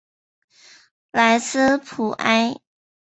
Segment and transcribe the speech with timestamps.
[1.11, 2.59] 莱斯普埃。